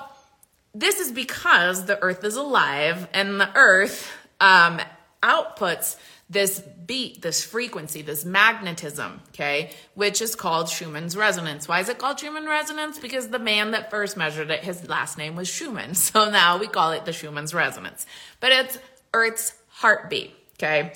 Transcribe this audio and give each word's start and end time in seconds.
this 0.74 1.00
is 1.00 1.12
because 1.12 1.86
the 1.86 2.00
earth 2.02 2.24
is 2.24 2.36
alive 2.36 3.08
and 3.12 3.40
the 3.40 3.50
earth 3.56 4.10
um, 4.40 4.80
outputs 5.22 5.96
this 6.30 6.60
beat, 6.60 7.22
this 7.22 7.42
frequency, 7.42 8.02
this 8.02 8.24
magnetism, 8.24 9.20
okay, 9.28 9.70
which 9.94 10.20
is 10.20 10.34
called 10.34 10.68
Schumann's 10.68 11.16
resonance. 11.16 11.66
Why 11.66 11.80
is 11.80 11.88
it 11.88 11.98
called 11.98 12.20
Schumann 12.20 12.46
resonance? 12.46 12.98
Because 12.98 13.28
the 13.28 13.38
man 13.38 13.70
that 13.70 13.90
first 13.90 14.16
measured 14.16 14.50
it, 14.50 14.62
his 14.62 14.88
last 14.88 15.16
name 15.16 15.36
was 15.36 15.48
Schumann. 15.48 15.94
So 16.08 16.30
now 16.30 16.58
we 16.58 16.66
call 16.66 16.92
it 16.92 17.04
the 17.04 17.12
Schumann's 17.12 17.54
resonance. 17.54 18.06
But 18.40 18.52
it's 18.52 18.78
Earth's 19.12 19.52
heartbeat, 19.68 20.34
okay? 20.54 20.92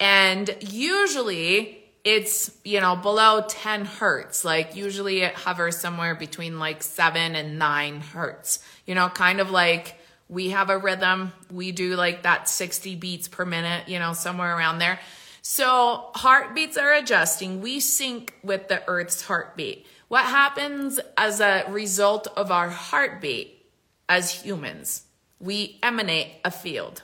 And 0.00 0.54
usually 0.60 1.84
it's, 2.04 2.50
you 2.64 2.80
know, 2.80 2.96
below 2.96 3.44
10 3.46 3.86
hertz. 3.86 4.44
Like 4.44 4.76
usually 4.76 5.22
it 5.22 5.34
hovers 5.34 5.78
somewhere 5.78 6.14
between 6.14 6.58
like 6.58 6.82
seven 6.82 7.36
and 7.36 7.58
nine 7.58 8.00
hertz. 8.00 8.58
You 8.86 8.94
know, 8.94 9.08
kind 9.08 9.40
of 9.40 9.50
like 9.50 9.98
we 10.28 10.50
have 10.50 10.70
a 10.70 10.78
rhythm. 10.78 11.32
We 11.50 11.72
do 11.72 11.96
like 11.96 12.22
that 12.22 12.48
60 12.48 12.96
beats 12.96 13.28
per 13.28 13.44
minute, 13.44 13.88
you 13.88 13.98
know, 13.98 14.12
somewhere 14.12 14.56
around 14.56 14.78
there. 14.78 14.98
So 15.42 16.10
heartbeats 16.14 16.76
are 16.76 16.94
adjusting. 16.94 17.60
We 17.60 17.80
sync 17.80 18.34
with 18.42 18.68
the 18.68 18.82
earth's 18.88 19.22
heartbeat. 19.22 19.86
What 20.08 20.24
happens 20.24 21.00
as 21.16 21.40
a 21.40 21.64
result 21.68 22.26
of 22.36 22.50
our 22.50 22.70
heartbeat 22.70 23.66
as 24.08 24.42
humans? 24.42 25.04
We 25.40 25.78
emanate 25.82 26.36
a 26.44 26.50
field. 26.50 27.02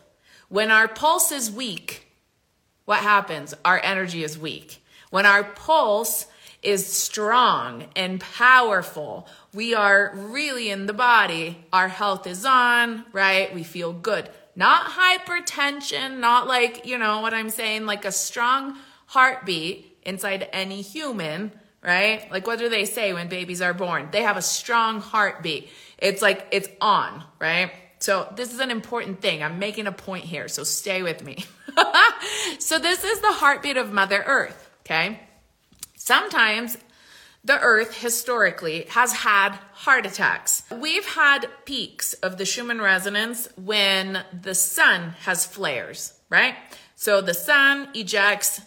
When 0.48 0.70
our 0.70 0.88
pulse 0.88 1.32
is 1.32 1.50
weak, 1.50 2.06
what 2.86 3.00
happens? 3.00 3.54
Our 3.64 3.80
energy 3.82 4.24
is 4.24 4.38
weak. 4.38 4.82
When 5.10 5.26
our 5.26 5.44
pulse 5.44 6.26
is 6.62 6.86
strong 6.86 7.86
and 7.96 8.20
powerful, 8.20 9.26
we 9.54 9.74
are 9.74 10.12
really 10.14 10.70
in 10.70 10.86
the 10.86 10.92
body. 10.92 11.64
Our 11.72 11.88
health 11.88 12.26
is 12.26 12.44
on, 12.44 13.04
right? 13.12 13.54
We 13.54 13.62
feel 13.62 13.92
good. 13.92 14.28
Not 14.54 14.90
hypertension, 14.90 16.18
not 16.18 16.46
like, 16.46 16.86
you 16.86 16.98
know 16.98 17.20
what 17.20 17.32
I'm 17.32 17.50
saying, 17.50 17.86
like 17.86 18.04
a 18.04 18.12
strong 18.12 18.76
heartbeat 19.06 19.98
inside 20.02 20.48
any 20.52 20.82
human, 20.82 21.52
right? 21.82 22.30
Like 22.30 22.46
what 22.46 22.58
do 22.58 22.68
they 22.68 22.84
say 22.84 23.12
when 23.12 23.28
babies 23.28 23.62
are 23.62 23.74
born? 23.74 24.08
They 24.12 24.22
have 24.22 24.36
a 24.36 24.42
strong 24.42 25.00
heartbeat. 25.00 25.70
It's 25.98 26.20
like 26.20 26.46
it's 26.50 26.68
on, 26.80 27.24
right? 27.38 27.72
So 28.00 28.30
this 28.34 28.52
is 28.52 28.60
an 28.60 28.70
important 28.70 29.20
thing. 29.20 29.42
I'm 29.42 29.58
making 29.58 29.86
a 29.86 29.92
point 29.92 30.24
here, 30.24 30.48
so 30.48 30.64
stay 30.64 31.02
with 31.02 31.24
me. 31.24 31.44
so 32.58 32.78
this 32.78 33.04
is 33.04 33.20
the 33.20 33.32
heartbeat 33.32 33.76
of 33.76 33.92
Mother 33.92 34.22
Earth. 34.26 34.70
Okay. 34.84 35.20
Sometimes 36.10 36.76
the 37.44 37.60
earth 37.60 37.98
historically 37.98 38.86
has 38.88 39.12
had 39.12 39.50
heart 39.72 40.04
attacks. 40.04 40.64
We've 40.68 41.06
had 41.06 41.46
peaks 41.66 42.14
of 42.14 42.36
the 42.36 42.44
Schumann 42.44 42.80
resonance 42.80 43.48
when 43.54 44.24
the 44.32 44.56
sun 44.56 45.10
has 45.20 45.46
flares, 45.46 46.12
right? 46.28 46.56
So 46.96 47.20
the 47.20 47.32
sun 47.32 47.90
ejects 47.94 48.60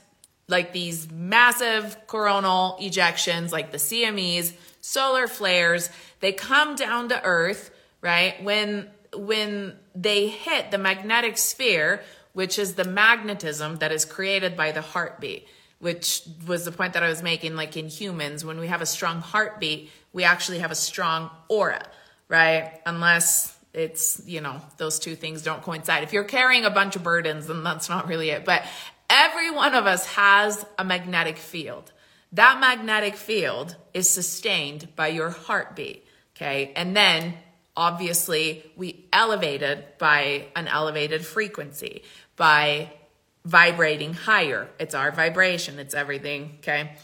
like 0.47 0.71
these 0.71 1.11
massive 1.11 1.97
coronal 2.07 2.77
ejections, 2.81 3.51
like 3.51 3.73
the 3.73 3.77
CMEs, 3.77 4.53
solar 4.79 5.27
flares. 5.27 5.89
They 6.21 6.31
come 6.31 6.77
down 6.77 7.09
to 7.09 7.21
earth, 7.25 7.71
right? 7.99 8.41
When, 8.41 8.89
when 9.13 9.75
they 9.93 10.29
hit 10.29 10.71
the 10.71 10.77
magnetic 10.77 11.37
sphere, 11.37 12.03
which 12.31 12.57
is 12.57 12.75
the 12.75 12.85
magnetism 12.85 13.79
that 13.79 13.91
is 13.91 14.05
created 14.05 14.55
by 14.55 14.71
the 14.71 14.81
heartbeat 14.81 15.45
which 15.83 16.23
was 16.47 16.63
the 16.63 16.71
point 16.71 16.93
that 16.93 17.03
I 17.03 17.09
was 17.09 17.21
making. 17.21 17.57
Like 17.57 17.75
in 17.75 17.89
humans, 17.89 18.45
when 18.45 18.57
we 18.57 18.67
have 18.67 18.81
a 18.81 18.85
strong 18.85 19.19
heartbeat, 19.19 19.91
we 20.13 20.23
actually 20.23 20.59
have 20.59 20.71
a 20.71 20.75
strong 20.75 21.29
aura, 21.49 21.85
right? 22.29 22.79
Unless 22.85 23.53
it's, 23.73 24.21
you 24.25 24.39
know, 24.39 24.61
those 24.77 24.97
two 24.97 25.15
things 25.15 25.41
don't 25.41 25.61
coincide. 25.61 26.03
If 26.03 26.13
you're 26.13 26.23
carrying 26.23 26.63
a 26.63 26.69
bunch 26.69 26.95
of 26.95 27.03
burdens, 27.03 27.47
then 27.47 27.63
that's 27.63 27.89
not 27.89 28.07
really 28.07 28.29
it. 28.29 28.45
But 28.45 28.63
every 29.09 29.51
one 29.51 29.75
of 29.75 29.85
us 29.85 30.05
has 30.13 30.65
a 30.79 30.85
magnetic 30.85 31.37
field. 31.37 31.91
That 32.31 32.61
magnetic 32.61 33.17
field 33.17 33.75
is 33.93 34.09
sustained 34.09 34.95
by 34.95 35.09
your 35.09 35.31
heartbeat, 35.31 36.07
okay? 36.37 36.71
And 36.77 36.95
then 36.95 37.33
obviously 37.75 38.71
we 38.77 39.05
elevate 39.11 39.61
it 39.61 39.99
by 39.99 40.45
an 40.55 40.69
elevated 40.69 41.25
frequency, 41.25 42.03
by 42.37 42.93
vibrating 43.45 44.13
higher. 44.13 44.69
It's 44.79 44.95
our 44.95 45.11
vibration, 45.11 45.79
it's 45.79 45.93
everything, 45.93 46.57
okay? 46.59 46.95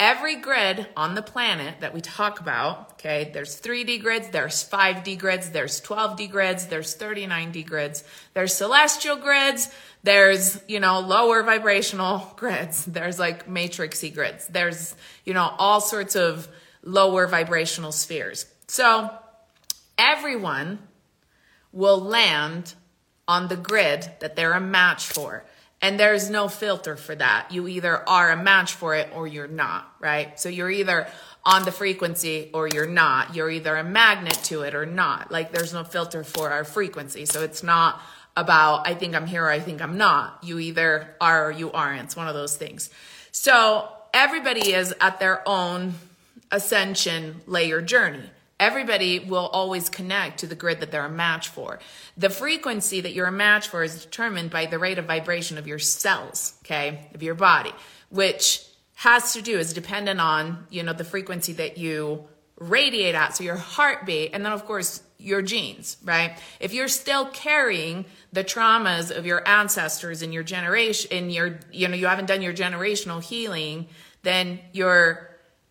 Every 0.00 0.36
grid 0.36 0.86
on 0.96 1.16
the 1.16 1.22
planet 1.22 1.80
that 1.80 1.92
we 1.92 2.00
talk 2.00 2.38
about, 2.38 2.92
okay, 2.92 3.32
there's 3.34 3.60
3D 3.60 4.00
grids, 4.00 4.28
there's 4.28 4.68
5D 4.68 5.18
grids, 5.18 5.50
there's 5.50 5.80
12D 5.80 6.30
grids, 6.30 6.66
there's 6.68 6.96
39D 6.96 7.66
grids, 7.66 8.04
there's 8.32 8.54
celestial 8.54 9.16
grids, 9.16 9.68
there's, 10.04 10.60
you 10.68 10.78
know, 10.78 11.00
lower 11.00 11.42
vibrational 11.42 12.32
grids, 12.36 12.84
there's 12.84 13.18
like 13.18 13.48
matrixy 13.48 14.14
grids, 14.14 14.46
there's, 14.46 14.94
you 15.24 15.34
know, 15.34 15.52
all 15.58 15.80
sorts 15.80 16.14
of 16.14 16.46
lower 16.84 17.26
vibrational 17.26 17.90
spheres. 17.90 18.46
So 18.68 19.10
everyone 19.98 20.78
will 21.72 22.00
land 22.00 22.74
on 23.26 23.48
the 23.48 23.56
grid 23.56 24.08
that 24.20 24.36
they're 24.36 24.52
a 24.52 24.60
match 24.60 25.06
for. 25.06 25.44
And 25.80 25.98
there's 25.98 26.28
no 26.28 26.48
filter 26.48 26.96
for 26.96 27.14
that. 27.14 27.52
You 27.52 27.68
either 27.68 28.08
are 28.08 28.32
a 28.32 28.36
match 28.36 28.74
for 28.74 28.96
it 28.96 29.10
or 29.14 29.26
you're 29.26 29.46
not, 29.46 29.92
right? 30.00 30.38
So 30.38 30.48
you're 30.48 30.70
either 30.70 31.06
on 31.44 31.64
the 31.64 31.70
frequency 31.70 32.50
or 32.52 32.66
you're 32.66 32.86
not. 32.86 33.36
You're 33.36 33.50
either 33.50 33.76
a 33.76 33.84
magnet 33.84 34.40
to 34.44 34.62
it 34.62 34.74
or 34.74 34.86
not. 34.86 35.30
Like 35.30 35.52
there's 35.52 35.72
no 35.72 35.84
filter 35.84 36.24
for 36.24 36.50
our 36.50 36.64
frequency. 36.64 37.26
So 37.26 37.42
it's 37.42 37.62
not 37.62 38.00
about, 38.36 38.88
I 38.88 38.94
think 38.94 39.14
I'm 39.14 39.26
here 39.26 39.44
or 39.44 39.50
I 39.50 39.60
think 39.60 39.80
I'm 39.80 39.96
not. 39.96 40.42
You 40.42 40.58
either 40.58 41.14
are 41.20 41.46
or 41.46 41.52
you 41.52 41.70
aren't. 41.70 42.02
It's 42.02 42.16
one 42.16 42.28
of 42.28 42.34
those 42.34 42.56
things. 42.56 42.90
So 43.30 43.88
everybody 44.12 44.72
is 44.72 44.92
at 45.00 45.20
their 45.20 45.48
own 45.48 45.94
ascension 46.50 47.40
layer 47.46 47.80
journey 47.80 48.30
everybody 48.60 49.20
will 49.20 49.46
always 49.46 49.88
connect 49.88 50.40
to 50.40 50.46
the 50.46 50.54
grid 50.54 50.80
that 50.80 50.90
they're 50.90 51.04
a 51.04 51.10
match 51.10 51.48
for. 51.48 51.78
The 52.16 52.30
frequency 52.30 53.00
that 53.00 53.12
you're 53.12 53.26
a 53.26 53.32
match 53.32 53.68
for 53.68 53.82
is 53.82 54.04
determined 54.04 54.50
by 54.50 54.66
the 54.66 54.78
rate 54.78 54.98
of 54.98 55.06
vibration 55.06 55.58
of 55.58 55.66
your 55.66 55.78
cells, 55.78 56.54
okay, 56.64 57.08
of 57.14 57.22
your 57.22 57.34
body, 57.34 57.72
which 58.10 58.64
has 58.96 59.32
to 59.34 59.42
do 59.42 59.58
is 59.58 59.72
dependent 59.72 60.20
on, 60.20 60.66
you 60.70 60.82
know, 60.82 60.92
the 60.92 61.04
frequency 61.04 61.52
that 61.52 61.78
you 61.78 62.24
radiate 62.58 63.14
at. 63.14 63.36
So 63.36 63.44
your 63.44 63.56
heartbeat, 63.56 64.30
and 64.32 64.44
then 64.44 64.52
of 64.52 64.64
course 64.64 65.02
your 65.18 65.42
genes, 65.42 65.96
right? 66.04 66.38
If 66.58 66.72
you're 66.72 66.88
still 66.88 67.26
carrying 67.26 68.04
the 68.32 68.42
traumas 68.42 69.16
of 69.16 69.26
your 69.26 69.46
ancestors 69.46 70.22
in 70.22 70.32
your 70.32 70.42
generation, 70.42 71.10
in 71.12 71.30
your, 71.30 71.60
you 71.72 71.88
know, 71.88 71.96
you 71.96 72.06
haven't 72.06 72.26
done 72.26 72.42
your 72.42 72.54
generational 72.54 73.22
healing, 73.22 73.88
then 74.22 74.58
your 74.72 75.28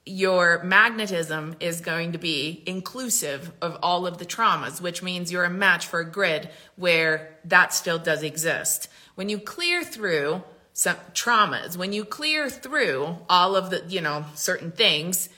your 0.07 0.63
magnetism 0.63 1.56
is 1.59 1.81
going 1.81 2.13
to 2.13 2.18
be 2.18 2.63
inclusive 2.65 3.51
of 3.62 3.77
all 3.83 4.07
of 4.07 4.18
the 4.18 4.25
traumas, 4.25 4.81
which 4.81 5.04
means 5.04 5.31
you're 5.31 5.44
a 5.44 5.50
match 5.50 5.86
for 5.86 6.00
a 6.00 6.09
grid 6.09 6.50
where 6.75 7.38
that 7.45 7.74
still 7.74 8.00
does 8.00 8.24
exist. 8.24 8.88
When 9.15 9.30
you 9.30 9.39
clear 9.39 9.83
through 9.83 10.44
some 10.74 10.95
traumas, 11.13 11.75
when 11.75 11.92
you 11.92 12.06
clear 12.06 12.50
through 12.50 13.18
all 13.30 13.56
of 13.56 13.69
the, 13.69 13.83
you 13.88 14.01
know, 14.01 14.25
certain 14.36 14.71
things, 14.71 15.30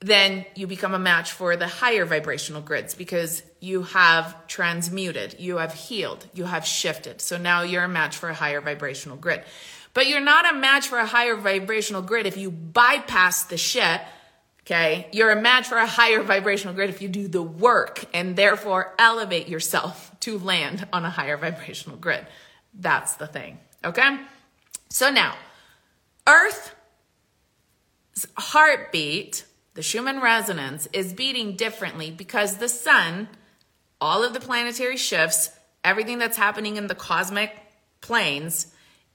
then 0.00 0.44
you 0.54 0.66
become 0.66 0.92
a 0.92 0.98
match 0.98 1.32
for 1.32 1.56
the 1.56 1.66
higher 1.66 2.04
vibrational 2.04 2.60
grids 2.60 2.94
because 2.94 3.42
you 3.60 3.82
have 3.82 4.46
transmuted, 4.46 5.36
you 5.38 5.56
have 5.56 5.72
healed, 5.72 6.26
you 6.34 6.44
have 6.44 6.66
shifted. 6.66 7.20
So 7.20 7.38
now 7.38 7.62
you're 7.62 7.84
a 7.84 7.88
match 7.88 8.16
for 8.16 8.28
a 8.28 8.34
higher 8.34 8.60
vibrational 8.60 9.16
grid. 9.16 9.42
But 9.96 10.08
you're 10.08 10.20
not 10.20 10.46
a 10.46 10.54
match 10.54 10.88
for 10.88 10.98
a 10.98 11.06
higher 11.06 11.36
vibrational 11.36 12.02
grid 12.02 12.26
if 12.26 12.36
you 12.36 12.50
bypass 12.50 13.44
the 13.44 13.56
shit. 13.56 14.02
Okay. 14.60 15.08
You're 15.10 15.30
a 15.30 15.40
match 15.40 15.68
for 15.68 15.78
a 15.78 15.86
higher 15.86 16.22
vibrational 16.22 16.74
grid 16.74 16.90
if 16.90 17.00
you 17.00 17.08
do 17.08 17.28
the 17.28 17.40
work 17.42 18.04
and 18.12 18.36
therefore 18.36 18.94
elevate 18.98 19.48
yourself 19.48 20.14
to 20.20 20.38
land 20.38 20.86
on 20.92 21.06
a 21.06 21.08
higher 21.08 21.38
vibrational 21.38 21.96
grid. 21.96 22.26
That's 22.74 23.14
the 23.14 23.26
thing. 23.26 23.58
Okay. 23.82 24.18
So 24.90 25.10
now, 25.10 25.34
Earth's 26.28 26.72
heartbeat, 28.36 29.46
the 29.72 29.82
Schumann 29.82 30.20
resonance, 30.20 30.86
is 30.92 31.14
beating 31.14 31.56
differently 31.56 32.10
because 32.10 32.58
the 32.58 32.68
sun, 32.68 33.30
all 33.98 34.22
of 34.22 34.34
the 34.34 34.40
planetary 34.40 34.98
shifts, 34.98 35.48
everything 35.82 36.18
that's 36.18 36.36
happening 36.36 36.76
in 36.76 36.86
the 36.86 36.94
cosmic 36.94 37.56
planes 38.02 38.66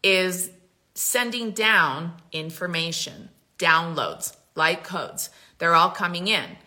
is 0.02 0.50
sending 0.94 1.52
down 1.52 2.14
information, 2.32 3.30
downloads, 3.58 4.36
light 4.56 4.84
codes. 4.84 5.30
They're 5.58 5.76
all 5.76 5.92
coming 5.92 6.28
in. 6.28 6.58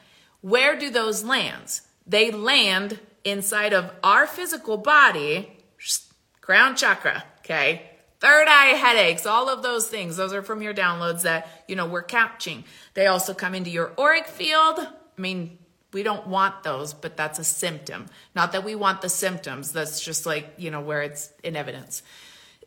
Where 0.40 0.78
do 0.78 0.90
those 0.90 1.24
land? 1.24 1.80
They 2.06 2.30
land 2.30 3.00
inside 3.24 3.72
of 3.72 3.90
our 4.02 4.26
physical 4.26 4.76
body, 4.76 5.58
crown 6.40 6.76
chakra, 6.76 7.24
okay? 7.40 7.90
Third 8.20 8.46
eye 8.48 8.76
headaches, 8.76 9.26
all 9.26 9.48
of 9.48 9.62
those 9.62 9.88
things. 9.88 10.16
Those 10.16 10.32
are 10.32 10.42
from 10.42 10.62
your 10.62 10.74
downloads 10.74 11.22
that, 11.22 11.64
you 11.68 11.76
know, 11.76 11.86
we're 11.86 12.02
catching. 12.02 12.64
They 12.94 13.06
also 13.06 13.34
come 13.34 13.54
into 13.54 13.70
your 13.70 13.92
auric 13.98 14.26
field. 14.26 14.78
I 14.78 15.20
mean, 15.20 15.58
we 15.92 16.02
don't 16.02 16.26
want 16.26 16.62
those, 16.62 16.92
but 16.94 17.16
that's 17.16 17.38
a 17.38 17.44
symptom. 17.44 18.06
Not 18.34 18.52
that 18.52 18.64
we 18.64 18.74
want 18.74 19.00
the 19.00 19.08
symptoms. 19.08 19.72
That's 19.72 20.00
just 20.00 20.26
like, 20.26 20.54
you 20.56 20.70
know, 20.70 20.80
where 20.80 21.02
it's 21.02 21.30
in 21.42 21.56
evidence 21.56 22.02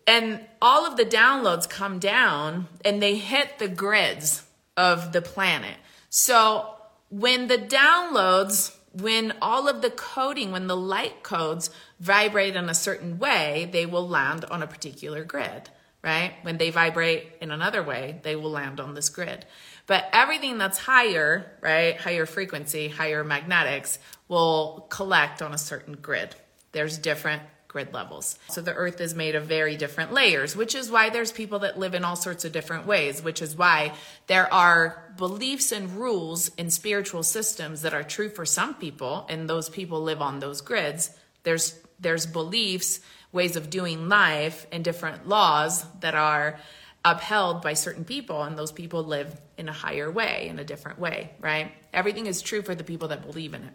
and 0.07 0.39
all 0.61 0.85
of 0.85 0.95
the 0.95 1.05
downloads 1.05 1.69
come 1.69 1.99
down 1.99 2.67
and 2.85 3.01
they 3.03 3.17
hit 3.17 3.59
the 3.59 3.67
grids 3.67 4.43
of 4.77 5.11
the 5.11 5.21
planet. 5.21 5.75
So 6.09 6.73
when 7.09 7.47
the 7.47 7.57
downloads, 7.57 8.73
when 8.93 9.33
all 9.41 9.67
of 9.67 9.81
the 9.81 9.89
coding, 9.89 10.51
when 10.51 10.67
the 10.67 10.77
light 10.77 11.23
codes 11.23 11.69
vibrate 11.99 12.55
in 12.55 12.69
a 12.69 12.73
certain 12.73 13.19
way, 13.19 13.69
they 13.71 13.85
will 13.85 14.07
land 14.07 14.45
on 14.45 14.63
a 14.63 14.67
particular 14.67 15.25
grid, 15.25 15.69
right? 16.01 16.33
When 16.41 16.57
they 16.57 16.69
vibrate 16.69 17.33
in 17.41 17.51
another 17.51 17.83
way, 17.83 18.21
they 18.23 18.35
will 18.37 18.51
land 18.51 18.79
on 18.79 18.93
this 18.93 19.09
grid. 19.09 19.45
But 19.87 20.05
everything 20.13 20.57
that's 20.57 20.77
higher, 20.77 21.51
right, 21.61 21.97
higher 21.99 22.25
frequency, 22.25 22.87
higher 22.87 23.23
magnetics 23.23 23.99
will 24.27 24.87
collect 24.89 25.41
on 25.41 25.53
a 25.53 25.57
certain 25.57 25.95
grid. 25.95 26.35
There's 26.71 26.97
different 26.97 27.41
grid 27.77 27.93
levels. 27.93 28.39
So 28.49 28.61
the 28.61 28.73
earth 28.73 28.99
is 29.01 29.13
made 29.13 29.35
of 29.35 29.45
very 29.45 29.77
different 29.77 30.11
layers, 30.11 30.55
which 30.55 30.73
is 30.73 30.89
why 30.89 31.11
there's 31.11 31.31
people 31.31 31.59
that 31.59 31.77
live 31.77 31.93
in 31.93 32.03
all 32.03 32.15
sorts 32.15 32.43
of 32.43 32.51
different 32.51 32.87
ways, 32.87 33.21
which 33.21 33.39
is 33.39 33.55
why 33.55 33.93
there 34.25 34.51
are 34.51 35.13
beliefs 35.15 35.71
and 35.71 35.91
rules 35.91 36.49
in 36.55 36.71
spiritual 36.71 37.21
systems 37.21 37.83
that 37.83 37.93
are 37.93 38.01
true 38.01 38.29
for 38.29 38.47
some 38.47 38.73
people 38.73 39.27
and 39.29 39.47
those 39.47 39.69
people 39.69 40.01
live 40.01 40.23
on 40.23 40.39
those 40.39 40.61
grids. 40.61 41.11
There's 41.43 41.79
there's 41.99 42.25
beliefs, 42.25 42.99
ways 43.31 43.55
of 43.55 43.69
doing 43.69 44.09
life 44.09 44.65
and 44.71 44.83
different 44.83 45.27
laws 45.27 45.85
that 45.99 46.15
are 46.15 46.59
upheld 47.05 47.61
by 47.61 47.73
certain 47.75 48.05
people 48.05 48.41
and 48.41 48.57
those 48.57 48.71
people 48.71 49.03
live 49.03 49.39
in 49.55 49.69
a 49.69 49.73
higher 49.73 50.09
way 50.11 50.47
in 50.49 50.57
a 50.57 50.63
different 50.63 50.97
way 50.99 51.29
right 51.39 51.71
everything 51.93 52.25
is 52.25 52.41
true 52.41 52.61
for 52.61 52.75
the 52.75 52.83
people 52.83 53.07
that 53.07 53.21
believe 53.21 53.53
in 53.53 53.63
it 53.63 53.73